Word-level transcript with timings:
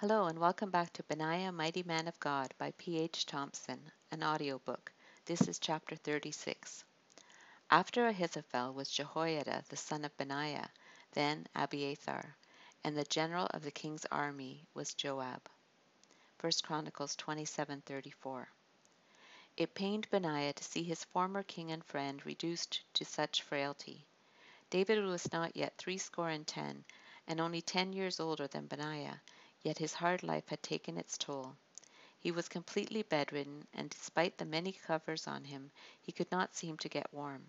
Hello 0.00 0.26
and 0.26 0.38
welcome 0.38 0.70
back 0.70 0.92
to 0.92 1.02
Benaiah, 1.04 1.50
Mighty 1.50 1.82
Man 1.82 2.06
of 2.06 2.20
God 2.20 2.52
by 2.58 2.70
P.H. 2.76 3.24
Thompson, 3.24 3.80
an 4.10 4.22
audiobook. 4.22 4.92
This 5.24 5.48
is 5.48 5.58
chapter 5.58 5.96
36. 5.96 6.84
After 7.70 8.06
Ahithophel 8.06 8.74
was 8.74 8.90
Jehoiada 8.90 9.64
the 9.70 9.76
son 9.78 10.04
of 10.04 10.14
Benaiah, 10.18 10.68
then 11.12 11.46
Abiathar, 11.54 12.36
and 12.84 12.94
the 12.94 13.04
general 13.04 13.46
of 13.54 13.62
the 13.62 13.70
king's 13.70 14.04
army 14.12 14.66
was 14.74 14.92
Joab. 14.92 15.48
1 16.40 16.52
Chronicles 16.62 17.16
27:34. 17.16 18.48
It 19.56 19.74
pained 19.74 20.10
Benaiah 20.10 20.52
to 20.52 20.64
see 20.64 20.82
his 20.82 21.04
former 21.04 21.42
king 21.42 21.72
and 21.72 21.82
friend 21.82 22.20
reduced 22.26 22.82
to 22.92 23.06
such 23.06 23.40
frailty. 23.40 24.04
David 24.68 25.02
was 25.02 25.32
not 25.32 25.56
yet 25.56 25.78
threescore 25.78 26.28
and 26.28 26.46
ten, 26.46 26.84
and 27.26 27.40
only 27.40 27.62
ten 27.62 27.94
years 27.94 28.20
older 28.20 28.46
than 28.46 28.66
Benaiah 28.66 29.22
Yet 29.62 29.78
his 29.78 29.94
hard 29.94 30.22
life 30.22 30.46
had 30.48 30.62
taken 30.62 30.96
its 30.96 31.18
toll. 31.18 31.56
He 32.20 32.30
was 32.30 32.48
completely 32.48 33.02
bedridden, 33.02 33.66
and 33.72 33.90
despite 33.90 34.36
the 34.38 34.44
many 34.44 34.70
covers 34.72 35.26
on 35.26 35.44
him, 35.44 35.72
he 36.00 36.12
could 36.12 36.30
not 36.30 36.54
seem 36.54 36.76
to 36.78 36.88
get 36.88 37.12
warm. 37.12 37.46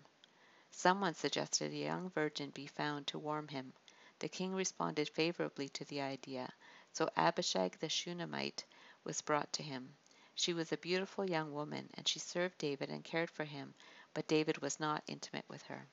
Someone 0.70 1.14
suggested 1.14 1.70
a 1.70 1.76
young 1.76 2.10
virgin 2.10 2.50
be 2.50 2.66
found 2.66 3.06
to 3.08 3.18
warm 3.20 3.46
him. 3.48 3.72
The 4.18 4.28
king 4.28 4.52
responded 4.52 5.08
favorably 5.10 5.68
to 5.68 5.84
the 5.84 6.00
idea, 6.00 6.52
so 6.92 7.08
Abishag 7.14 7.78
the 7.78 7.88
Shunammite 7.88 8.64
was 9.04 9.20
brought 9.22 9.52
to 9.52 9.62
him. 9.62 9.94
She 10.34 10.52
was 10.52 10.72
a 10.72 10.76
beautiful 10.78 11.28
young 11.28 11.52
woman, 11.52 11.88
and 11.94 12.08
she 12.08 12.18
served 12.18 12.58
David 12.58 12.88
and 12.90 13.04
cared 13.04 13.30
for 13.30 13.44
him, 13.44 13.74
but 14.12 14.26
David 14.26 14.58
was 14.58 14.80
not 14.80 15.04
intimate 15.06 15.48
with 15.48 15.62
her. 15.64 15.86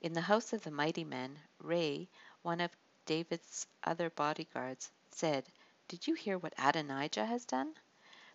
In 0.00 0.12
the 0.12 0.20
house 0.20 0.52
of 0.52 0.62
the 0.62 0.70
mighty 0.70 1.04
men, 1.04 1.40
Ray, 1.58 2.08
one 2.42 2.60
of 2.60 2.70
David's 3.06 3.66
other 3.82 4.10
bodyguards, 4.10 4.92
said, 5.16 5.50
Did 5.88 6.06
you 6.06 6.12
hear 6.12 6.36
what 6.36 6.52
Adonijah 6.58 7.24
has 7.24 7.46
done? 7.46 7.74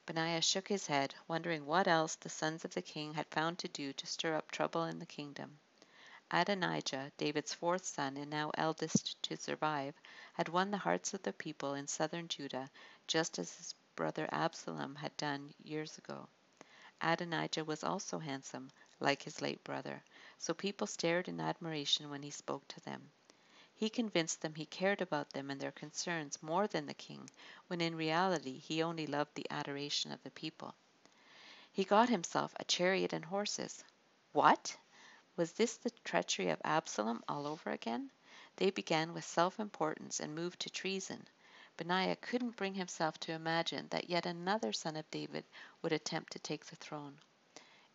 Benaiah 0.08 0.42
shook 0.42 0.68
his 0.68 0.88
head, 0.88 1.14
wondering 1.28 1.68
what 1.68 1.88
else 1.88 2.16
the 2.16 2.28
sons 2.28 2.66
of 2.66 2.73
the 2.73 2.82
king 2.82 3.14
had 3.14 3.28
found 3.28 3.60
to 3.60 3.68
do 3.68 3.94
to 3.94 4.08
stir 4.08 4.36
up 4.36 4.50
trouble 4.50 4.86
in 4.86 4.98
the 4.98 5.06
kingdom. 5.06 5.60
Adonijah, 6.32 7.12
David's 7.18 7.54
fourth 7.54 7.86
son 7.86 8.18
and 8.18 8.32
now 8.32 8.50
eldest 8.56 9.22
to 9.22 9.38
survive, 9.38 9.94
had 10.34 10.50
won 10.50 10.72
the 10.72 10.78
hearts 10.80 11.14
of 11.14 11.22
the 11.22 11.34
people 11.34 11.76
in 11.76 11.86
southern 11.86 12.28
Judah 12.28 12.72
just 13.06 13.38
as 13.38 13.56
his 13.58 13.76
brother 13.95 14.28
Absalom 14.32 14.95
had 14.95 15.16
done 15.18 15.54
years 15.64 16.00
ago. 16.00 16.28
Adonijah 17.00 17.64
was 17.64 17.84
also 17.84 18.18
handsome, 18.18 18.72
like 19.00 19.22
his 19.22 19.40
late 19.40 19.64
brother, 19.64 20.02
so 20.40 20.52
people 20.52 20.88
stared 20.88 21.28
in 21.28 21.40
admiration 21.40 22.10
when 22.10 22.23
he 22.23 22.32
spoke 22.32 22.68
to 22.70 22.80
them. 22.80 23.12
He 23.82 23.90
convinced 23.90 24.42
them 24.42 24.54
he 24.54 24.68
cared 24.68 25.02
about 25.02 25.32
them 25.32 25.50
and 25.50 25.60
their 25.60 25.72
concerns 25.72 26.44
more 26.44 26.68
than 26.68 26.86
the 26.86 26.94
king, 26.94 27.28
when 27.66 27.82
in 27.82 27.96
reality 27.96 28.60
he 28.60 28.84
only 28.84 29.08
loved 29.08 29.34
the 29.34 29.48
adoration 29.50 30.12
of 30.12 30.22
the 30.22 30.30
people. 30.30 30.76
He 31.72 31.84
got 31.84 32.08
himself 32.08 32.54
a 32.60 32.64
chariot 32.64 33.12
and 33.12 33.26
horses. 33.26 33.84
What? 34.34 34.78
Was 35.36 35.54
this 35.54 35.78
the 35.78 35.90
treachery 36.04 36.50
of 36.50 36.62
Absalom 36.64 37.23
all 37.28 37.48
over 37.48 37.72
again? 37.72 38.12
They 38.58 38.70
began 38.70 39.16
with 39.16 39.26
self 39.26 39.60
importance 39.60 40.20
and 40.20 40.36
moved 40.36 40.60
to 40.60 40.70
treason. 40.70 41.28
Benaiah 41.76 42.18
couldn't 42.18 42.58
bring 42.58 42.76
himself 42.76 43.20
to 43.22 43.32
imagine 43.32 43.88
that 43.88 44.12
yet 44.12 44.28
another 44.28 44.73
son 44.73 44.95
of 44.95 45.10
David 45.10 45.44
would 45.82 45.92
attempt 45.92 46.34
to 46.34 46.38
take 46.40 46.68
the 46.68 46.76
throne. 46.76 47.18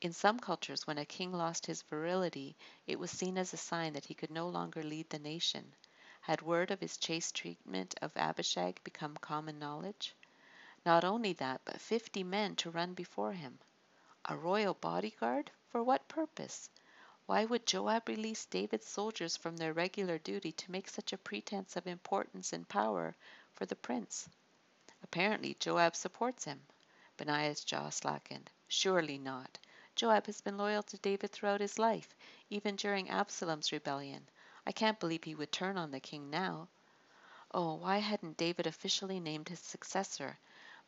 In 0.03 0.13
some 0.13 0.39
cultures, 0.39 0.87
when 0.87 0.99
a 0.99 1.07
king 1.07 1.33
lost 1.33 1.65
his 1.65 1.81
virility, 1.81 2.55
it 2.87 2.99
was 2.99 3.11
seen 3.11 3.39
as 3.39 3.55
a 3.55 3.57
sign 3.57 3.95
that 3.95 4.05
he 4.05 4.13
could 4.15 4.31
no 4.31 4.47
longer 4.47 4.83
lead 4.83 5.09
the 5.09 5.19
nation. 5.19 5.75
Had 6.21 6.43
word 6.43 6.71
of 6.71 6.81
his 6.81 6.99
chaste 6.99 7.35
treatment 7.35 7.95
of 8.03 8.15
Abishag 8.15 8.85
become 8.85 9.17
common 9.17 9.59
knowledge? 9.59 10.15
Not 10.85 11.03
only 11.03 11.33
that, 11.33 11.63
but 11.65 11.81
fifty 11.81 12.23
men 12.23 12.57
to 12.57 12.71
run 12.71 12.93
before 12.93 13.33
him. 13.33 13.59
A 14.27 14.37
royal 14.37 14.75
bodyguard? 14.75 15.51
For 15.71 15.83
what 15.83 16.09
purpose? 16.09 16.69
Why 17.25 17.47
would 17.47 17.67
Joab 17.67 18.07
release 18.07 18.45
David's 18.45 18.87
soldiers 18.87 19.37
from 19.39 19.57
their 19.57 19.73
regular 19.73 20.19
duty 20.19 20.53
to 20.53 20.71
make 20.71 20.91
such 20.91 21.15
a 21.15 21.19
pretense 21.19 21.75
of 21.75 21.87
importance 21.87 22.53
and 22.53 22.69
power 22.69 23.17
for 23.55 23.65
the 23.65 23.77
prince? 23.77 24.29
Apparently 25.03 25.57
Joab 25.59 25.97
supports 25.97 26.45
him. 26.45 26.61
Benaiah's 27.17 27.65
jaw 27.65 27.89
slackened. 27.89 28.51
Surely 28.69 29.17
not. 29.17 29.59
Joab 29.97 30.27
has 30.27 30.43
been 30.43 30.59
loyal 30.59 30.83
to 30.83 30.99
David 30.99 31.33
throughout 31.33 31.63
his 31.63 31.79
life, 31.79 32.15
even 32.51 32.77
during 32.77 33.09
Absalom's 33.09 33.73
rebellion. 33.73 34.29
I 34.67 34.73
can't 34.73 35.01
believe 35.01 35.25
he 35.25 35.35
would 35.35 35.51
turn 35.51 35.79
on 35.79 35.91
the 35.91 36.01
king 36.01 36.29
now. 36.29 36.69
Oh, 37.53 37.77
why 37.77 37.97
hadn't 37.97 38.37
David 38.37 38.67
officially 38.67 39.19
named 39.21 39.49
his 39.49 39.61
successor? 39.61 40.39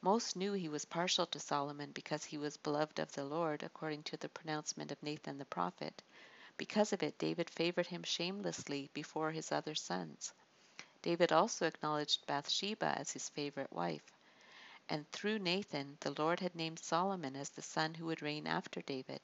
Most 0.03 0.37
knew 0.37 0.53
he 0.53 0.69
was 0.69 0.85
partial 0.85 1.25
to 1.25 1.41
Solomon 1.41 1.91
because 1.93 2.23
he 2.23 2.37
was 2.37 2.59
beloved 2.59 2.99
of 2.99 3.11
the 3.13 3.25
Lord, 3.25 3.63
according 3.63 4.03
to 4.03 4.19
the 4.19 4.29
pronouncement 4.29 4.93
of 4.93 5.03
Nathan 5.03 5.39
the 5.39 5.47
prophet. 5.47 6.03
Because 6.59 6.93
of 6.93 7.03
it, 7.03 7.17
David 7.17 7.49
favored 7.49 7.87
him 7.87 8.03
shamelessly 8.03 8.91
before 8.93 9.31
his 9.31 9.51
other 9.51 9.75
sons. 9.75 10.35
David 11.01 11.33
also 11.33 11.65
acknowledged 11.65 12.27
Bathsheba 12.27 12.99
as 12.99 13.13
his 13.13 13.31
favorite 13.31 13.73
wife 13.73 14.13
and 14.89 15.11
through 15.13 15.39
Nathan 15.39 15.97
the 16.01 16.15
Lord 16.19 16.41
had 16.41 16.55
named 16.55 16.79
Solomon 16.79 17.37
as 17.37 17.51
the 17.51 17.63
son 17.63 17.95
who 17.95 18.07
would 18.07 18.23
reign 18.23 18.47
after 18.47 18.81
David. 18.83 19.21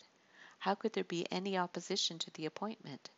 How 0.58 0.74
could 0.74 0.92
there 0.92 1.04
be 1.04 1.26
any 1.30 1.56
opposition 1.58 2.18
to 2.18 2.30
the 2.30 2.46
appointment? 2.46 3.10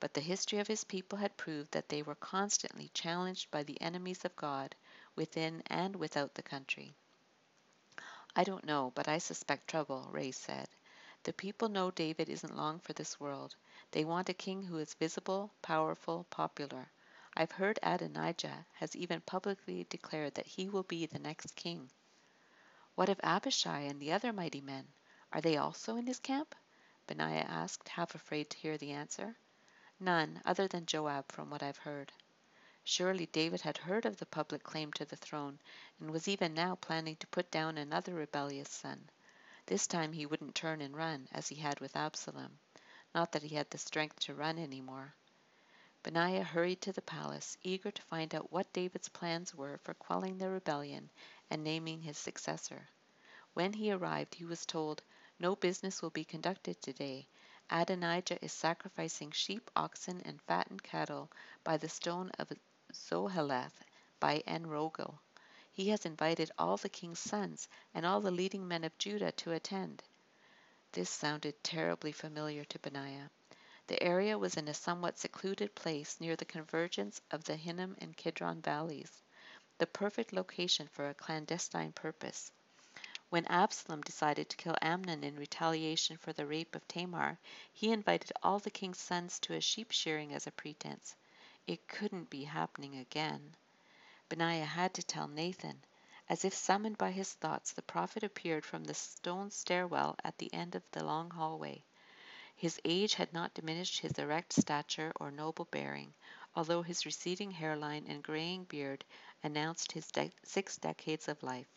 But 0.00 0.14
the 0.14 0.20
history 0.20 0.58
of 0.58 0.68
his 0.68 0.84
people 0.84 1.18
had 1.18 1.36
proved 1.36 1.72
that 1.72 1.88
they 1.88 2.02
were 2.02 2.14
constantly 2.14 2.90
challenged 2.94 3.50
by 3.50 3.62
the 3.62 3.80
enemies 3.80 4.24
of 4.24 4.34
God 4.36 4.74
within 5.14 5.62
and 5.66 5.96
without 5.96 6.34
the 6.34 6.42
country. 6.42 6.94
I 8.34 8.44
don't 8.44 8.64
know, 8.64 8.92
but 8.94 9.08
I 9.08 9.18
suspect 9.18 9.68
trouble, 9.68 10.08
Ray 10.10 10.30
said. 10.30 10.68
The 11.24 11.32
people 11.32 11.68
know 11.68 11.90
David 11.90 12.28
isn't 12.28 12.56
long 12.56 12.78
for 12.80 12.92
this 12.92 13.20
world. 13.20 13.56
They 13.90 14.04
want 14.04 14.28
a 14.28 14.34
king 14.34 14.62
who 14.62 14.78
is 14.78 14.94
visible, 14.94 15.52
powerful, 15.62 16.24
popular. 16.30 16.88
I've 17.40 17.52
heard 17.52 17.78
Adonijah 17.82 18.66
has 18.74 18.94
even 18.94 19.22
publicly 19.22 19.86
declared 19.88 20.34
that 20.34 20.46
he 20.46 20.68
will 20.68 20.82
be 20.82 21.06
the 21.06 21.18
next 21.18 21.56
king. 21.56 21.90
What 22.96 23.08
of 23.08 23.18
Abishai 23.22 23.80
and 23.80 23.98
the 23.98 24.12
other 24.12 24.30
mighty 24.30 24.60
men? 24.60 24.86
Are 25.32 25.40
they 25.40 25.56
also 25.56 25.96
in 25.96 26.06
his 26.06 26.18
camp? 26.18 26.54
Benaiah 27.06 27.46
asked, 27.48 27.88
half 27.88 28.14
afraid 28.14 28.50
to 28.50 28.58
hear 28.58 28.76
the 28.76 28.92
answer. 28.92 29.38
None, 29.98 30.42
other 30.44 30.68
than 30.68 30.84
Joab, 30.84 31.32
from 31.32 31.48
what 31.48 31.62
I've 31.62 31.78
heard. 31.78 32.12
Surely 32.84 33.24
David 33.24 33.62
had 33.62 33.78
heard 33.78 34.04
of 34.04 34.18
the 34.18 34.26
public 34.26 34.62
claim 34.62 34.92
to 34.92 35.06
the 35.06 35.16
throne, 35.16 35.58
and 35.98 36.10
was 36.10 36.28
even 36.28 36.52
now 36.52 36.74
planning 36.74 37.16
to 37.16 37.26
put 37.28 37.50
down 37.50 37.78
another 37.78 38.12
rebellious 38.12 38.68
son. 38.68 39.08
This 39.64 39.86
time 39.86 40.12
he 40.12 40.26
wouldn't 40.26 40.54
turn 40.54 40.82
and 40.82 40.94
run, 40.94 41.26
as 41.32 41.48
he 41.48 41.54
had 41.54 41.80
with 41.80 41.96
Absalom. 41.96 42.58
Not 43.14 43.32
that 43.32 43.44
he 43.44 43.54
had 43.54 43.70
the 43.70 43.78
strength 43.78 44.20
to 44.26 44.34
run 44.34 44.58
any 44.58 44.82
more. 44.82 45.14
Benaiah 46.02 46.42
hurried 46.42 46.80
to 46.80 46.92
the 46.94 47.02
palace, 47.02 47.58
eager 47.62 47.90
to 47.90 48.02
find 48.02 48.34
out 48.34 48.50
what 48.50 48.72
David's 48.72 49.10
plans 49.10 49.54
were 49.54 49.76
for 49.78 49.92
quelling 49.92 50.38
the 50.38 50.48
rebellion 50.48 51.10
and 51.50 51.62
naming 51.62 52.00
his 52.00 52.16
successor. 52.16 52.88
When 53.52 53.74
he 53.74 53.92
arrived, 53.92 54.34
he 54.34 54.46
was 54.46 54.64
told, 54.64 55.02
No 55.38 55.56
business 55.56 56.00
will 56.00 56.08
be 56.08 56.24
conducted 56.24 56.80
today. 56.80 57.28
Adonijah 57.68 58.42
is 58.42 58.50
sacrificing 58.50 59.30
sheep, 59.30 59.70
oxen, 59.76 60.22
and 60.22 60.40
fattened 60.40 60.82
cattle 60.82 61.30
by 61.64 61.76
the 61.76 61.88
stone 61.90 62.30
of 62.38 62.50
Zoheleth 62.92 63.82
by 64.18 64.42
Enrogel. 64.46 65.18
He 65.70 65.90
has 65.90 66.06
invited 66.06 66.50
all 66.58 66.78
the 66.78 66.88
king's 66.88 67.18
sons 67.18 67.68
and 67.92 68.06
all 68.06 68.22
the 68.22 68.30
leading 68.30 68.66
men 68.66 68.84
of 68.84 68.96
Judah 68.96 69.32
to 69.32 69.52
attend. 69.52 70.02
This 70.92 71.10
sounded 71.10 71.62
terribly 71.62 72.12
familiar 72.12 72.64
to 72.64 72.78
Benaiah. 72.78 73.30
The 73.90 74.00
area 74.04 74.38
was 74.38 74.56
in 74.56 74.68
a 74.68 74.72
somewhat 74.72 75.18
secluded 75.18 75.74
place 75.74 76.20
near 76.20 76.36
the 76.36 76.44
convergence 76.44 77.20
of 77.32 77.42
the 77.42 77.56
Hinnom 77.56 77.96
and 77.98 78.16
Kidron 78.16 78.62
valleys, 78.62 79.20
the 79.78 79.86
perfect 79.88 80.32
location 80.32 80.86
for 80.86 81.08
a 81.08 81.14
clandestine 81.14 81.90
purpose. 81.90 82.52
When 83.30 83.46
Absalom 83.46 84.02
decided 84.02 84.48
to 84.48 84.56
kill 84.56 84.76
Amnon 84.80 85.24
in 85.24 85.34
retaliation 85.34 86.16
for 86.18 86.32
the 86.32 86.46
rape 86.46 86.76
of 86.76 86.86
Tamar, 86.86 87.36
he 87.72 87.90
invited 87.90 88.30
all 88.44 88.60
the 88.60 88.70
king's 88.70 89.00
sons 89.00 89.40
to 89.40 89.54
a 89.54 89.60
sheep 89.60 89.90
shearing 89.90 90.32
as 90.34 90.46
a 90.46 90.52
pretense. 90.52 91.16
It 91.66 91.88
couldn't 91.88 92.30
be 92.30 92.44
happening 92.44 92.96
again. 92.96 93.56
Benaiah 94.28 94.66
had 94.66 94.94
to 94.94 95.02
tell 95.02 95.26
Nathan. 95.26 95.82
As 96.28 96.44
if 96.44 96.54
summoned 96.54 96.96
by 96.96 97.10
his 97.10 97.32
thoughts, 97.32 97.72
the 97.72 97.82
prophet 97.82 98.22
appeared 98.22 98.64
from 98.64 98.84
the 98.84 98.94
stone 98.94 99.50
stairwell 99.50 100.14
at 100.22 100.38
the 100.38 100.54
end 100.54 100.76
of 100.76 100.88
the 100.92 101.02
long 101.02 101.32
hallway. 101.32 101.82
His 102.60 102.78
age 102.84 103.14
had 103.14 103.32
not 103.32 103.54
diminished 103.54 104.00
his 104.00 104.18
erect 104.18 104.52
stature 104.52 105.14
or 105.18 105.30
noble 105.30 105.64
bearing, 105.64 106.12
although 106.54 106.82
his 106.82 107.06
receding 107.06 107.52
hairline 107.52 108.04
and 108.06 108.22
graying 108.22 108.64
beard 108.64 109.02
announced 109.42 109.92
his 109.92 110.06
de- 110.08 110.30
six 110.42 110.76
decades 110.76 111.26
of 111.26 111.42
life. 111.42 111.70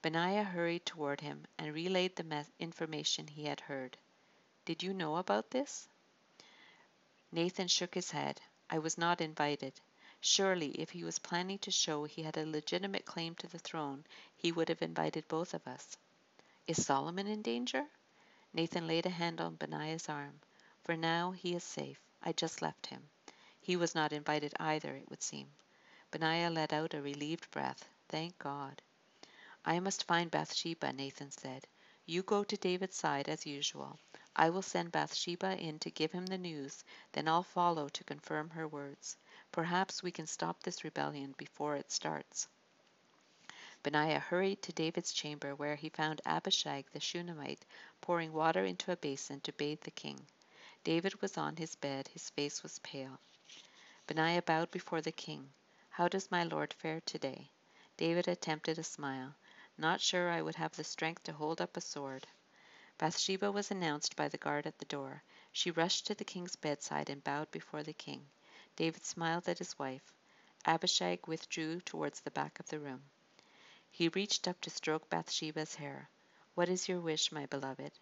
Benaiah 0.00 0.44
hurried 0.44 0.86
toward 0.86 1.20
him 1.20 1.44
and 1.58 1.74
relayed 1.74 2.16
the 2.16 2.46
information 2.58 3.26
he 3.26 3.44
had 3.44 3.60
heard. 3.60 3.98
Did 4.64 4.82
you 4.82 4.94
know 4.94 5.16
about 5.16 5.50
this? 5.50 5.86
Nathan 7.30 7.68
shook 7.68 7.94
his 7.94 8.12
head. 8.12 8.40
I 8.70 8.78
was 8.78 8.96
not 8.96 9.20
invited. 9.20 9.78
Surely, 10.22 10.70
if 10.70 10.88
he 10.88 11.04
was 11.04 11.18
planning 11.18 11.58
to 11.58 11.70
show 11.70 12.04
he 12.04 12.22
had 12.22 12.38
a 12.38 12.46
legitimate 12.46 13.04
claim 13.04 13.34
to 13.34 13.46
the 13.46 13.58
throne, 13.58 14.06
he 14.38 14.52
would 14.52 14.70
have 14.70 14.80
invited 14.80 15.28
both 15.28 15.52
of 15.52 15.68
us. 15.68 15.98
Is 16.66 16.82
Solomon 16.82 17.26
in 17.26 17.42
danger? 17.42 17.86
Nathan 18.56 18.86
laid 18.86 19.04
a 19.04 19.10
hand 19.10 19.38
on 19.38 19.56
Benaiah's 19.56 20.08
arm. 20.08 20.40
For 20.82 20.96
now 20.96 21.32
he 21.32 21.54
is 21.54 21.62
safe. 21.62 22.00
I 22.22 22.32
just 22.32 22.62
left 22.62 22.86
him. 22.86 23.10
He 23.60 23.76
was 23.76 23.94
not 23.94 24.14
invited 24.14 24.54
either, 24.58 24.96
it 24.96 25.10
would 25.10 25.22
seem. 25.22 25.50
Benaiah 26.10 26.48
let 26.48 26.72
out 26.72 26.94
a 26.94 27.02
relieved 27.02 27.50
breath. 27.50 27.86
Thank 28.08 28.38
God. 28.38 28.80
I 29.66 29.78
must 29.78 30.04
find 30.04 30.30
Bathsheba, 30.30 30.94
Nathan 30.94 31.30
said. 31.32 31.66
You 32.06 32.22
go 32.22 32.44
to 32.44 32.56
David's 32.56 32.96
side 32.96 33.28
as 33.28 33.44
usual. 33.44 33.98
I 34.34 34.48
will 34.48 34.62
send 34.62 34.90
Bathsheba 34.90 35.58
in 35.58 35.78
to 35.80 35.90
give 35.90 36.12
him 36.12 36.24
the 36.24 36.38
news, 36.38 36.82
then 37.12 37.28
I'll 37.28 37.42
follow 37.42 37.90
to 37.90 38.04
confirm 38.04 38.48
her 38.48 38.66
words. 38.66 39.18
Perhaps 39.52 40.02
we 40.02 40.12
can 40.12 40.26
stop 40.26 40.62
this 40.62 40.82
rebellion 40.82 41.34
before 41.36 41.76
it 41.76 41.92
starts. 41.92 42.48
Benaiah 43.86 44.18
hurried 44.18 44.62
to 44.62 44.72
David's 44.72 45.12
chamber, 45.12 45.54
where 45.54 45.76
he 45.76 45.90
found 45.90 46.20
Abishag 46.26 46.90
the 46.90 46.98
Shunammite 46.98 47.64
pouring 48.00 48.32
water 48.32 48.64
into 48.64 48.90
a 48.90 48.96
basin 48.96 49.40
to 49.42 49.52
bathe 49.52 49.82
the 49.82 49.92
king. 49.92 50.26
David 50.82 51.22
was 51.22 51.38
on 51.38 51.54
his 51.54 51.76
bed, 51.76 52.08
his 52.08 52.28
face 52.30 52.64
was 52.64 52.80
pale. 52.80 53.20
Benaiah 54.08 54.42
bowed 54.42 54.72
before 54.72 55.00
the 55.00 55.12
king. 55.12 55.52
How 55.88 56.08
does 56.08 56.32
my 56.32 56.42
lord 56.42 56.72
fare 56.72 57.00
today? 57.02 57.48
David 57.96 58.26
attempted 58.26 58.76
a 58.76 58.82
smile. 58.82 59.36
Not 59.78 60.00
sure 60.00 60.30
I 60.30 60.42
would 60.42 60.56
have 60.56 60.74
the 60.74 60.82
strength 60.82 61.22
to 61.22 61.32
hold 61.32 61.60
up 61.60 61.76
a 61.76 61.80
sword. 61.80 62.26
Bathsheba 62.98 63.52
was 63.52 63.70
announced 63.70 64.16
by 64.16 64.26
the 64.26 64.36
guard 64.36 64.66
at 64.66 64.78
the 64.78 64.84
door. 64.86 65.22
She 65.52 65.70
rushed 65.70 66.08
to 66.08 66.16
the 66.16 66.24
king's 66.24 66.56
bedside 66.56 67.08
and 67.08 67.22
bowed 67.22 67.52
before 67.52 67.84
the 67.84 67.92
king. 67.92 68.26
David 68.74 69.04
smiled 69.04 69.48
at 69.48 69.58
his 69.58 69.78
wife. 69.78 70.12
Abishag 70.64 71.28
withdrew 71.28 71.82
towards 71.82 72.18
the 72.18 72.32
back 72.32 72.58
of 72.58 72.66
the 72.66 72.80
room. 72.80 73.04
He 73.96 74.08
reached 74.08 74.46
up 74.46 74.60
to 74.60 74.68
stroke 74.68 75.08
Bathsheba's 75.08 75.76
hair. 75.76 76.10
What 76.54 76.68
is 76.68 76.86
your 76.86 77.00
wish, 77.00 77.32
my 77.32 77.46
beloved? 77.46 77.92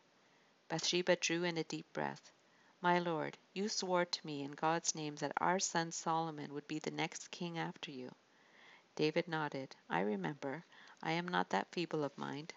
Bathsheba 0.67 1.14
drew 1.14 1.44
in 1.44 1.56
a 1.56 1.62
deep 1.62 1.93
breath. 1.93 2.32
My 2.81 2.99
lord, 2.99 3.38
you 3.52 3.69
swore 3.69 4.05
to 4.05 4.26
me 4.26 4.43
in 4.43 4.50
God's 4.50 4.96
name 4.96 5.14
that 5.14 5.31
our 5.37 5.61
son 5.61 5.93
Solomon 5.93 6.52
would 6.52 6.67
be 6.67 6.81
the 6.81 6.91
next 6.91 7.31
king 7.31 7.58
after 7.58 7.93
you. 7.93 8.12
David 8.96 9.29
nodded. 9.29 9.76
I 9.88 10.00
remember. 10.00 10.64
I 11.00 11.12
am 11.12 11.29
not 11.29 11.50
that 11.50 11.70
feeble 11.70 12.02
of 12.02 12.19
mind. 12.19 12.52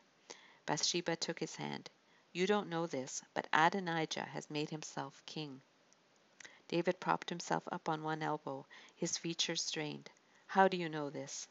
Bathsheba 0.65 1.15
took 1.15 1.39
his 1.39 1.57
hand. 1.57 1.91
You 2.33 2.47
don't 2.47 2.69
know 2.69 2.87
this, 2.87 3.21
but 3.35 3.47
Adonijah 3.53 4.25
has 4.25 4.49
made 4.49 4.71
himself 4.71 5.21
king. 5.27 5.61
David 6.67 6.99
propped 6.99 7.29
himself 7.29 7.61
up 7.71 7.87
on 7.87 8.01
one 8.01 8.23
elbow, 8.23 8.65
his 8.95 9.15
features 9.15 9.61
strained. 9.61 10.09
How 10.47 10.67
do 10.67 10.75
you 10.75 10.89
know 10.89 11.11
this? 11.11 11.47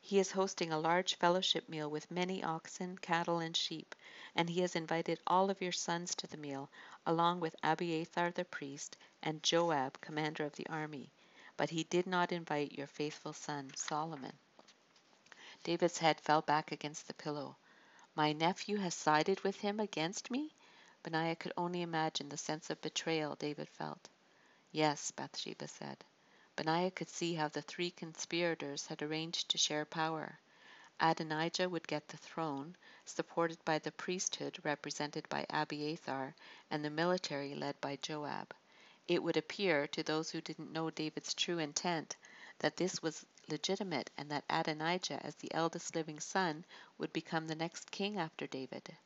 He 0.00 0.18
is 0.18 0.30
hosting 0.32 0.72
a 0.72 0.78
large 0.78 1.16
fellowship 1.16 1.68
meal 1.68 1.90
with 1.90 2.10
many 2.10 2.42
oxen, 2.42 2.98
cattle, 2.98 3.40
and 3.40 3.56
sheep, 3.56 3.94
and 4.34 4.48
he 4.48 4.60
has 4.60 4.76
invited 4.76 5.20
all 5.26 5.50
of 5.50 5.60
your 5.60 5.72
sons 5.72 6.14
to 6.14 6.26
the 6.26 6.36
meal, 6.36 6.70
along 7.04 7.40
with 7.40 7.56
Abiathar 7.62 8.30
the 8.30 8.44
priest 8.44 8.96
and 9.22 9.42
Joab, 9.42 10.00
commander 10.00 10.44
of 10.44 10.54
the 10.56 10.66
army. 10.68 11.10
But 11.56 11.70
he 11.70 11.84
did 11.84 12.06
not 12.06 12.32
invite 12.32 12.72
your 12.72 12.86
faithful 12.86 13.32
son 13.32 13.72
Solomon. 13.74 14.38
David's 15.64 15.98
head 15.98 16.20
fell 16.20 16.42
back 16.42 16.70
against 16.70 17.06
the 17.08 17.14
pillow. 17.14 17.56
My 18.14 18.32
nephew 18.32 18.76
has 18.76 18.94
sided 18.94 19.40
with 19.40 19.56
him 19.60 19.80
against 19.80 20.30
me? 20.30 20.54
Benaiah 21.02 21.36
could 21.36 21.52
only 21.56 21.82
imagine 21.82 22.28
the 22.28 22.36
sense 22.36 22.70
of 22.70 22.80
betrayal 22.80 23.34
David 23.34 23.68
felt. 23.68 24.08
Yes, 24.70 25.10
Bathsheba 25.10 25.66
said. 25.68 26.04
Benaiah 26.58 26.90
could 26.90 27.08
see 27.08 27.34
how 27.34 27.46
the 27.46 27.62
three 27.62 27.92
conspirators 27.92 28.86
had 28.88 29.00
arranged 29.00 29.48
to 29.48 29.56
share 29.56 29.84
power. 29.84 30.40
Adonijah 30.98 31.68
would 31.68 31.86
get 31.86 32.08
the 32.08 32.16
throne, 32.16 32.74
supported 33.04 33.64
by 33.64 33.78
the 33.78 33.92
priesthood 33.92 34.58
represented 34.64 35.28
by 35.28 35.46
Abiathar 35.50 36.34
and 36.68 36.84
the 36.84 36.90
military 36.90 37.54
led 37.54 37.80
by 37.80 37.94
Joab. 38.02 38.52
It 39.06 39.22
would 39.22 39.36
appear, 39.36 39.86
to 39.86 40.02
those 40.02 40.30
who 40.30 40.40
didn't 40.40 40.72
know 40.72 40.90
David's 40.90 41.32
true 41.32 41.60
intent, 41.60 42.16
that 42.58 42.76
this 42.76 43.00
was 43.00 43.24
legitimate 43.46 44.10
and 44.18 44.28
that 44.32 44.44
Adonijah, 44.50 45.24
as 45.24 45.36
the 45.36 45.54
eldest 45.54 45.94
living 45.94 46.18
son, 46.18 46.64
would 46.98 47.12
become 47.12 47.46
the 47.46 47.54
next 47.54 47.92
king 47.92 48.18
after 48.18 48.48
David. 48.48 48.96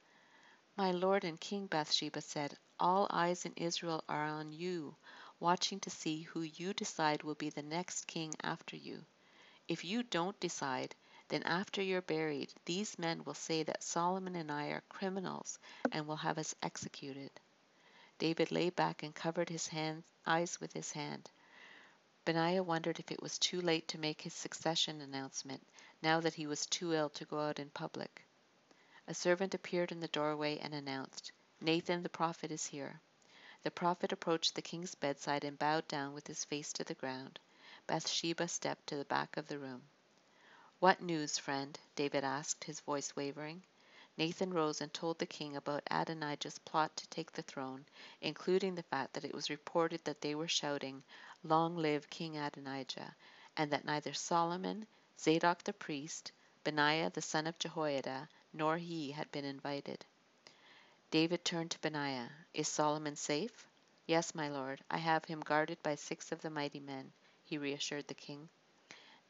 My 0.74 0.90
lord 0.90 1.22
and 1.22 1.38
king, 1.38 1.66
Bathsheba 1.66 2.22
said, 2.22 2.56
all 2.80 3.06
eyes 3.10 3.44
in 3.44 3.52
Israel 3.56 4.02
are 4.08 4.24
on 4.24 4.54
you 4.54 4.96
watching 5.42 5.80
to 5.80 5.90
see 5.90 6.22
who 6.22 6.42
you 6.42 6.72
decide 6.72 7.24
will 7.24 7.34
be 7.34 7.50
the 7.50 7.62
next 7.64 8.06
king 8.06 8.32
after 8.44 8.76
you. 8.76 9.04
If 9.66 9.84
you 9.84 10.04
don't 10.04 10.38
decide, 10.38 10.94
then 11.26 11.42
after 11.42 11.82
you're 11.82 12.00
buried, 12.00 12.54
these 12.64 12.96
men 12.96 13.24
will 13.24 13.34
say 13.34 13.64
that 13.64 13.82
Solomon 13.82 14.36
and 14.36 14.52
I 14.52 14.68
are 14.68 14.84
criminals 14.88 15.58
and 15.90 16.06
will 16.06 16.16
have 16.16 16.38
us 16.38 16.54
executed. 16.62 17.32
David 18.18 18.52
lay 18.52 18.70
back 18.70 19.02
and 19.02 19.12
covered 19.12 19.48
his 19.48 19.68
eyes 20.24 20.60
with 20.60 20.72
his 20.72 20.92
hand. 20.92 21.28
Benaiah 22.24 22.62
wondered 22.62 23.00
if 23.00 23.10
it 23.10 23.20
was 23.20 23.36
too 23.36 23.60
late 23.60 23.88
to 23.88 23.98
make 23.98 24.22
his 24.22 24.34
succession 24.34 25.00
announcement, 25.00 25.66
now 26.02 26.20
that 26.20 26.34
he 26.34 26.46
was 26.46 26.66
too 26.66 26.94
ill 26.94 27.10
to 27.10 27.24
go 27.24 27.40
out 27.40 27.58
in 27.58 27.68
public. 27.70 28.24
A 29.08 29.14
servant 29.14 29.54
appeared 29.54 29.90
in 29.90 29.98
the 29.98 30.06
doorway 30.06 30.58
and 30.58 30.72
announced, 30.72 31.32
Nathan 31.60 32.04
the 32.04 32.08
prophet 32.08 32.52
is 32.52 32.66
here. 32.66 33.00
The 33.64 33.70
prophet 33.70 34.10
approached 34.10 34.56
the 34.56 34.62
king's 34.62 34.96
bedside 34.96 35.44
and 35.44 35.56
bowed 35.56 35.86
down 35.86 36.14
with 36.14 36.26
his 36.26 36.44
face 36.44 36.72
to 36.72 36.82
the 36.82 36.94
ground. 36.94 37.38
Bathsheba 37.86 38.48
stepped 38.48 38.88
to 38.88 38.96
the 38.96 39.04
back 39.04 39.36
of 39.36 39.46
the 39.46 39.58
room. 39.60 39.82
What 40.80 41.00
news, 41.00 41.38
friend? 41.38 41.78
David 41.94 42.24
asked, 42.24 42.64
his 42.64 42.80
voice 42.80 43.14
wavering. 43.14 43.62
Nathan 44.16 44.52
rose 44.52 44.80
and 44.80 44.92
told 44.92 45.20
the 45.20 45.26
king 45.26 45.54
about 45.54 45.84
Adonijah's 45.92 46.58
plot 46.58 46.96
to 46.96 47.06
take 47.08 47.30
the 47.30 47.42
throne, 47.42 47.86
including 48.20 48.74
the 48.74 48.82
fact 48.82 49.12
that 49.12 49.24
it 49.24 49.32
was 49.32 49.48
reported 49.48 50.04
that 50.04 50.20
they 50.22 50.34
were 50.34 50.48
shouting, 50.48 51.04
Long 51.44 51.76
live 51.76 52.10
King 52.10 52.36
Adonijah, 52.36 53.14
and 53.56 53.70
that 53.70 53.84
neither 53.84 54.12
Solomon, 54.12 54.88
Zadok 55.20 55.62
the 55.62 55.72
priest, 55.72 56.32
Benaiah 56.64 57.10
the 57.10 57.22
son 57.22 57.46
of 57.46 57.60
Jehoiada, 57.60 58.28
nor 58.52 58.76
he 58.76 59.12
had 59.12 59.30
been 59.30 59.44
invited. 59.44 60.04
David 61.12 61.44
turned 61.44 61.70
to 61.72 61.78
Benaiah. 61.80 62.30
Is 62.54 62.68
Solomon 62.68 63.16
safe? 63.16 63.68
Yes, 64.06 64.34
my 64.34 64.48
lord. 64.48 64.82
I 64.90 64.96
have 64.96 65.26
him 65.26 65.40
guarded 65.40 65.82
by 65.82 65.94
six 65.94 66.32
of 66.32 66.40
the 66.40 66.48
mighty 66.48 66.80
men, 66.80 67.12
he 67.44 67.58
reassured 67.58 68.08
the 68.08 68.14
king. 68.14 68.48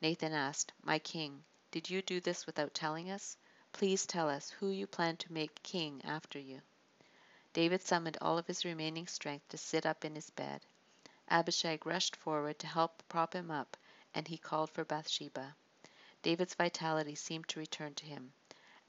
Nathan 0.01 0.33
asked, 0.33 0.73
My 0.85 1.01
king, 1.01 1.43
did 1.73 1.91
you 1.91 2.01
do 2.01 2.21
this 2.21 2.47
without 2.47 2.73
telling 2.73 3.11
us? 3.11 3.37
Please 3.73 4.07
tell 4.07 4.31
us 4.31 4.49
who 4.49 4.71
you 4.71 4.87
plan 4.87 5.17
to 5.17 5.33
make 5.33 5.61
king 5.65 6.01
after 6.05 6.39
you. 6.39 6.63
David 7.53 7.83
summoned 7.83 8.17
all 8.21 8.39
of 8.39 8.47
his 8.47 8.65
remaining 8.65 9.09
strength 9.09 9.49
to 9.49 9.59
sit 9.59 9.85
up 9.85 10.05
in 10.05 10.15
his 10.15 10.31
bed. 10.31 10.65
Abishag 11.31 11.85
rushed 11.85 12.15
forward 12.15 12.61
to 12.61 12.69
help 12.69 13.03
prop 13.09 13.35
him 13.35 13.51
up, 13.51 13.77
and 14.15 14.29
he 14.29 14.39
called 14.39 14.71
for 14.71 14.85
Bathsheba. 14.85 15.57
David's 16.23 16.55
vitality 16.55 17.17
seemed 17.17 17.49
to 17.49 17.59
return 17.59 17.93
to 17.97 18.07
him. 18.07 18.33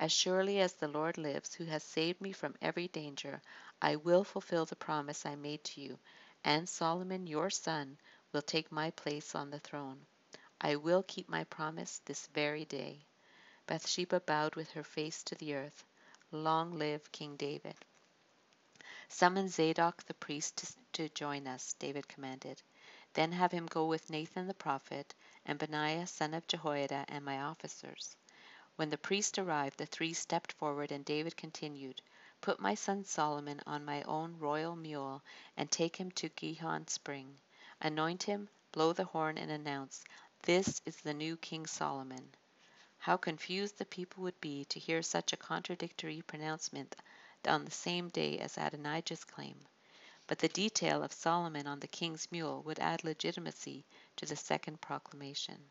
As 0.04 0.12
surely 0.12 0.60
as 0.60 0.74
the 0.74 0.90
Lord 0.90 1.18
lives, 1.18 1.54
who 1.54 1.64
has 1.64 1.82
saved 1.82 2.20
me 2.20 2.34
from 2.34 2.58
every 2.62 2.90
danger, 2.90 3.42
I 3.82 3.96
will 3.96 4.26
fulfill 4.26 4.66
the 4.66 4.76
promise 4.76 5.26
I 5.26 5.36
made 5.36 5.64
to 5.64 5.80
you, 5.80 5.98
and 6.44 6.68
Solomon 6.68 7.26
your 7.26 7.50
son 7.50 7.98
will 8.34 8.42
take 8.42 8.70
my 8.70 8.92
place 8.92 9.34
on 9.34 9.50
the 9.50 9.62
throne. 9.62 10.06
I 10.60 10.76
will 10.76 11.04
keep 11.04 11.30
my 11.30 11.46
promise 11.46 12.02
this 12.04 12.28
very 12.28 12.66
day. 12.66 13.06
Bathsheba 13.66 14.20
bowed 14.20 14.58
with 14.58 14.72
her 14.72 14.84
face 14.84 15.24
to 15.24 15.36
the 15.36 15.56
earth. 15.56 15.86
Long 16.32 16.78
live 16.78 17.10
King 17.14 17.38
David. 17.38 17.78
Summon 19.08 19.48
Zadok 19.48 20.04
the 20.04 20.16
priest 20.16 20.58
to, 20.58 21.08
to 21.08 21.16
join 21.16 21.48
us, 21.48 21.76
David 21.80 22.10
commanded. 22.10 22.62
Then 23.14 23.32
have 23.32 23.54
him 23.54 23.68
go 23.68 23.86
with 23.86 24.10
Nathan 24.10 24.48
the 24.48 24.54
prophet, 24.54 25.16
and 25.46 25.58
Benaiah 25.58 26.08
son 26.08 26.34
of 26.34 26.46
Jehoiada, 26.46 27.06
and 27.08 27.24
my 27.24 27.40
officers. 27.42 28.18
When 28.76 28.90
the 28.90 28.98
priest 28.98 29.38
arrived, 29.38 29.78
the 29.78 29.86
three 29.86 30.14
stepped 30.14 30.52
forward, 30.54 30.92
and 30.92 31.06
David 31.06 31.38
continued, 31.38 32.02
Put 32.42 32.60
my 32.60 32.74
son 32.74 33.04
Solomon 33.04 33.62
on 33.68 33.86
my 33.86 34.02
own 34.02 34.40
royal 34.40 34.76
mule, 34.76 35.22
and 35.56 35.70
take 35.70 35.96
him 35.98 36.10
to 36.14 36.30
Gihon 36.30 36.88
spring. 36.88 37.38
Anoint 37.80 38.24
him, 38.24 38.50
blow 38.72 38.92
the 38.92 39.06
horn, 39.06 39.38
and 39.38 39.52
announce, 39.52 40.04
This 40.42 40.82
is 40.86 40.98
the 40.98 41.14
new 41.14 41.38
King 41.38 41.68
Solomon. 41.68 42.34
How 42.98 43.16
confused 43.16 43.78
the 43.78 43.86
people 43.86 44.24
would 44.24 44.42
be 44.42 44.66
to 44.66 44.80
hear 44.80 45.04
such 45.04 45.34
a 45.34 45.38
contradictory 45.38 46.24
pronouncement 46.24 46.96
on 47.48 47.66
the 47.66 47.72
same 47.72 48.10
day 48.10 48.40
as 48.40 48.58
Adonijah's 48.58 49.24
claim. 49.24 49.68
But 50.26 50.40
the 50.40 50.48
detail 50.48 51.04
of 51.04 51.14
Solomon 51.14 51.68
on 51.68 51.80
the 51.80 51.88
king's 51.88 52.32
mule 52.32 52.64
would 52.64 52.80
add 52.80 53.04
legitimacy 53.04 53.86
to 54.16 54.26
the 54.26 54.36
second 54.36 54.82
proclamation. 54.82 55.70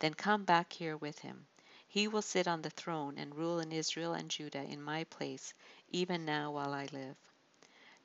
Then 0.00 0.12
come 0.12 0.44
back 0.44 0.74
here 0.74 0.96
with 0.96 1.20
him. 1.20 1.46
He 1.90 2.06
will 2.06 2.20
sit 2.20 2.46
on 2.46 2.60
the 2.60 2.68
throne 2.70 3.16
and 3.16 3.34
rule 3.34 3.60
in 3.60 3.72
Israel 3.72 4.12
and 4.12 4.30
Judah 4.30 4.62
in 4.62 4.82
my 4.82 5.04
place, 5.04 5.54
even 5.88 6.26
now 6.26 6.50
while 6.50 6.74
I 6.74 6.84
live. 6.92 7.16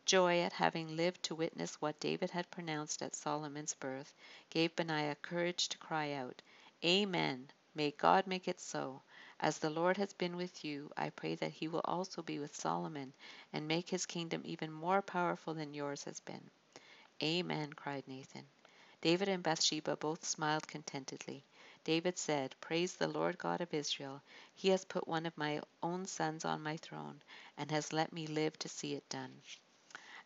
Joy 0.06 0.40
at 0.40 0.54
having 0.54 0.96
lived 0.96 1.24
to 1.24 1.36
witness 1.36 1.82
what 1.82 2.00
David 2.00 2.30
had 2.32 2.50
pronounced 2.50 3.02
at 3.02 3.14
Solomon's 3.14 3.74
birth 3.74 4.14
gave 4.50 4.76
Benaiah 4.76 5.16
courage 5.16 5.68
to 5.68 5.78
cry 5.78 6.14
out, 6.14 6.42
Amen! 6.84 7.52
May 7.76 7.92
God 7.92 8.26
make 8.26 8.48
it 8.48 8.62
so! 8.62 9.02
As 9.40 9.60
the 9.60 9.70
Lord 9.70 9.98
has 9.98 10.14
been 10.14 10.38
with 10.38 10.64
you, 10.64 10.90
I 10.96 11.10
pray 11.10 11.36
that 11.36 11.52
he 11.52 11.68
will 11.68 11.82
also 11.84 12.22
be 12.22 12.40
with 12.40 12.56
Solomon 12.56 13.14
and 13.52 13.68
make 13.68 13.90
his 13.90 14.06
kingdom 14.06 14.44
even 14.46 14.72
more 14.72 15.02
powerful 15.02 15.54
than 15.54 15.74
yours 15.74 16.06
has 16.06 16.22
been. 16.22 16.50
Amen, 17.22 17.74
cried 17.74 18.08
Nathan. 18.08 18.48
David 19.02 19.28
and 19.28 19.44
Bathsheba 19.44 19.98
both 19.98 20.24
smiled 20.24 20.68
contentedly. 20.70 21.44
David 21.84 22.18
said, 22.18 22.56
Praise 22.62 22.96
the 22.96 23.08
Lord 23.08 23.38
God 23.38 23.60
of 23.60 23.74
Israel. 23.74 24.22
He 24.56 24.70
has 24.70 24.86
put 24.86 25.08
one 25.08 25.26
of 25.26 25.38
my 25.38 25.62
own 25.82 26.06
sons 26.06 26.46
on 26.46 26.64
my 26.64 26.78
throne 26.78 27.22
and 27.58 27.70
has 27.72 27.92
let 27.92 28.14
me 28.14 28.26
live 28.26 28.58
to 28.60 28.70
see 28.70 28.94
it 28.94 29.08
done. 29.10 29.42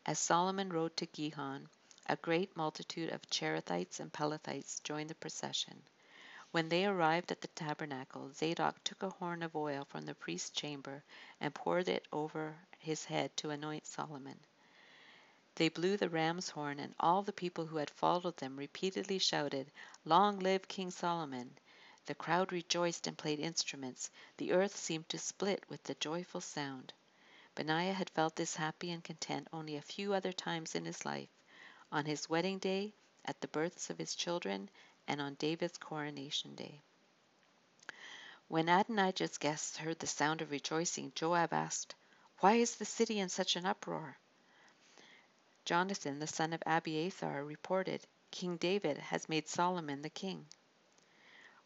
As 0.06 0.20
Solomon 0.20 0.70
rode 0.72 0.96
to 0.98 1.08
Gihon, 1.08 1.68
a 2.06 2.16
great 2.16 2.56
multitude 2.56 3.12
of 3.12 3.28
Cherethites 3.30 4.00
and 4.00 4.14
Pelethites 4.14 4.80
joined 4.84 5.10
the 5.10 5.16
procession. 5.16 5.82
When 6.52 6.70
they 6.70 6.86
arrived 6.86 7.32
at 7.32 7.42
the 7.42 7.48
tabernacle, 7.50 8.32
Zadok 8.34 8.84
took 8.84 9.04
a 9.04 9.10
horn 9.10 9.44
of 9.44 9.56
oil 9.56 9.84
from 9.86 10.06
the 10.06 10.16
priest's 10.16 10.52
chamber 10.52 11.04
and 11.42 11.54
poured 11.54 11.90
it 11.90 12.08
over 12.14 12.56
his 12.80 13.04
head 13.06 13.36
to 13.38 13.50
anoint 13.50 13.86
Solomon. 13.86 14.40
They 15.60 15.70
blew 15.70 15.98
the 15.98 16.08
ram's 16.08 16.50
horn, 16.50 16.80
and 16.80 16.94
all 17.00 17.24
the 17.24 17.34
people 17.34 17.66
who 17.66 17.78
had 17.78 17.90
followed 17.90 18.38
them 18.38 18.58
repeatedly 18.58 19.18
shouted, 19.18 19.72
Long 20.06 20.38
live 20.38 20.68
King 20.68 20.92
Solomon! 20.92 21.58
The 22.06 22.14
crowd 22.14 22.52
rejoiced 22.52 23.08
and 23.08 23.18
played 23.18 23.40
instruments. 23.40 24.12
The 24.38 24.52
earth 24.52 24.76
seemed 24.78 25.10
to 25.10 25.18
split 25.18 25.64
with 25.68 25.82
the 25.82 25.96
joyful 25.96 26.42
sound. 26.42 26.94
Benaiah 27.56 27.94
had 27.96 28.12
felt 28.12 28.36
this 28.36 28.56
happy 28.56 28.92
and 28.92 29.04
content 29.04 29.48
only 29.52 29.76
a 29.76 29.82
few 29.82 30.14
other 30.14 30.32
times 30.32 30.76
in 30.76 30.86
his 30.86 31.06
life 31.06 31.32
on 31.92 32.06
his 32.06 32.30
wedding 32.30 32.60
day, 32.60 32.94
at 33.26 33.42
the 33.42 33.48
births 33.48 33.90
of 33.90 33.98
his 33.98 34.14
children, 34.14 34.70
and 35.08 35.20
on 35.20 35.34
David's 35.34 35.80
coronation 35.80 36.54
day. 36.54 36.84
When 38.48 38.70
Adonijah's 38.70 39.40
guests 39.40 39.78
heard 39.78 39.98
the 39.98 40.06
sound 40.06 40.44
of 40.44 40.52
rejoicing, 40.52 41.14
Joab 41.16 41.52
asked, 41.52 41.96
Why 42.42 42.58
is 42.58 42.76
the 42.76 42.86
city 42.86 43.18
in 43.20 43.30
such 43.30 43.56
an 43.56 43.66
uproar? 43.66 44.20
Jonathan, 45.68 46.18
the 46.20 46.28
son 46.28 46.54
of 46.54 46.64
Abiathar, 46.66 47.44
reported, 47.44 48.08
King 48.32 48.56
David 48.56 48.98
has 48.98 49.28
made 49.28 49.50
Solomon 49.50 50.02
the 50.02 50.10
king. 50.10 50.48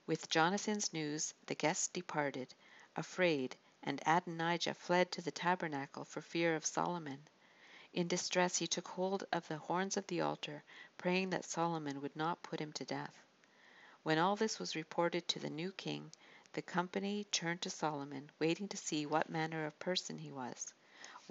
With 0.08 0.28
Jonathan's 0.28 0.92
news, 0.92 1.36
the 1.46 1.54
guests 1.54 1.88
departed, 1.88 2.56
afraid, 2.96 3.56
and 3.84 4.02
Adonijah 4.08 4.74
fled 4.74 5.12
to 5.12 5.22
the 5.22 5.30
tabernacle 5.30 6.04
for 6.04 6.20
fear 6.20 6.56
of 6.56 6.66
Solomon. 6.66 7.28
In 7.94 8.08
distress 8.08 8.58
he 8.58 8.66
took 8.66 8.88
hold 8.88 9.24
of 9.32 9.48
the 9.48 9.60
horns 9.60 9.96
of 9.98 10.08
the 10.08 10.22
altar, 10.22 10.64
praying 10.98 11.30
that 11.30 11.46
Solomon 11.46 12.02
would 12.02 12.16
not 12.16 12.42
put 12.42 12.60
him 12.60 12.74
to 12.74 12.86
death. 12.86 13.22
When 14.02 14.18
all 14.18 14.36
this 14.36 14.58
was 14.58 14.76
reported 14.76 15.28
to 15.28 15.38
the 15.38 15.52
new 15.52 15.72
king, 15.74 16.12
the 16.54 16.64
company 16.64 17.26
turned 17.26 17.62
to 17.62 17.70
Solomon, 17.70 18.32
waiting 18.40 18.68
to 18.70 18.78
see 18.78 19.06
what 19.06 19.30
manner 19.30 19.68
of 19.68 19.78
person 19.78 20.18
he 20.18 20.32
was. 20.32 20.74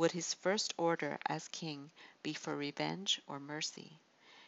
Would 0.01 0.13
his 0.13 0.33
first 0.33 0.73
order 0.79 1.19
as 1.27 1.49
king 1.49 1.91
be 2.23 2.33
for 2.33 2.57
revenge 2.57 3.21
or 3.27 3.39
mercy? 3.39 4.01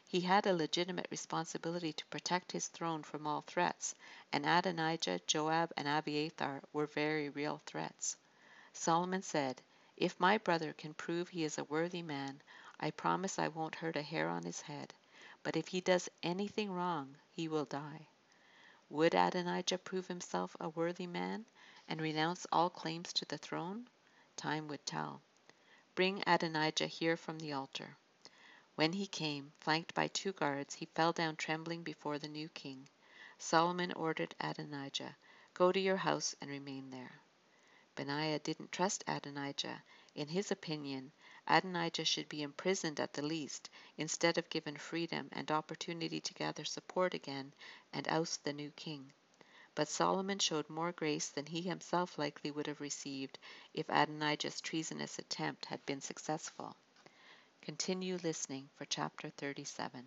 He 0.09 0.23
had 0.23 0.47
a 0.47 0.55
legitimate 0.55 1.09
responsibility 1.11 1.93
to 1.93 2.07
protect 2.07 2.53
his 2.53 2.69
throne 2.69 3.03
from 3.03 3.27
all 3.27 3.43
threats, 3.43 3.95
and 4.33 4.47
Adonijah, 4.47 5.21
Joab, 5.27 5.71
and 5.77 5.87
Abiathar 5.87 6.63
were 6.73 6.87
very 6.87 7.29
real 7.29 7.61
threats. 7.67 8.17
Solomon 8.73 9.21
said, 9.21 9.61
If 9.99 10.19
my 10.19 10.39
brother 10.39 10.73
can 10.73 10.95
prove 10.95 11.29
he 11.29 11.45
is 11.45 11.59
a 11.59 11.65
worthy 11.65 12.01
man, 12.01 12.41
I 12.81 12.91
promise 12.91 13.39
I 13.39 13.49
won't 13.49 13.75
hurt 13.75 13.97
a 13.97 14.03
hair 14.03 14.31
on 14.31 14.45
his 14.45 14.63
head, 14.63 14.95
but 15.43 15.55
if 15.55 15.69
he 15.69 15.83
does 15.83 16.09
anything 16.23 16.73
wrong, 16.73 17.15
he 17.31 17.47
will 17.47 17.67
die. 17.67 18.07
Would 18.89 19.15
Adonijah 19.15 19.77
prove 19.77 20.07
himself 20.07 20.57
a 20.59 20.71
worthy 20.71 21.07
man, 21.07 21.45
and 21.89 22.01
renounce 22.01 22.47
all 22.51 22.71
claims 22.71 23.13
to 23.13 23.27
the 23.27 23.37
throne? 23.37 23.87
Time 24.35 24.67
would 24.69 24.87
tell. 24.87 25.21
Bring 25.95 26.23
Adonijah 26.27 26.87
here 26.87 27.19
from 27.19 27.39
the 27.39 27.53
altar. 27.53 27.99
When 28.77 28.95
he 28.95 29.07
came, 29.07 29.53
flanked 29.61 29.93
by 29.93 30.09
two 30.09 30.33
guards, 30.33 30.75
he 30.75 30.87
fell 30.87 31.13
down 31.13 31.37
trembling 31.37 31.83
before 31.83 32.19
the 32.19 32.29
new 32.29 32.49
king. 32.49 32.89
Solomon 33.37 33.93
ordered 33.93 34.35
Adonijah, 34.41 35.15
Go 35.53 35.71
to 35.71 35.79
your 35.79 35.99
house 35.99 36.35
and 36.41 36.49
remain 36.49 36.89
there. 36.89 37.21
Benaiah 37.95 38.39
didn't 38.39 38.73
trust 38.73 39.05
Adonijah. 39.07 39.83
In 40.15 40.29
his 40.29 40.51
opinion, 40.51 41.13
Adonijah 41.47 42.07
should 42.07 42.31
be 42.31 42.41
imprisoned 42.41 42.99
at 42.99 43.13
the 43.13 43.21
least, 43.21 43.69
instead 43.99 44.39
of 44.39 44.49
given 44.49 44.79
freedom 44.79 45.29
and 45.33 45.51
opportunity 45.51 46.21
to 46.21 46.33
gather 46.33 46.65
support 46.65 47.13
again 47.13 47.53
and 47.93 48.09
oust 48.09 48.45
the 48.45 48.55
new 48.55 48.71
king. 48.71 49.13
But 49.75 49.89
Solomon 49.89 50.39
showed 50.39 50.69
more 50.69 50.93
grace 50.93 51.29
than 51.31 51.47
he 51.47 51.63
himself 51.63 52.19
likely 52.19 52.51
would 52.51 52.67
have 52.67 52.81
received 52.81 53.39
if 53.73 53.89
Adonijah's 53.89 54.61
treasonous 54.61 55.19
attempt 55.19 55.65
had 55.67 55.85
been 55.87 56.01
successful. 56.03 56.77
Continue 57.63 58.19
listening 58.23 58.69
for 58.77 58.85
chapter 58.85 59.31
37. 59.31 60.07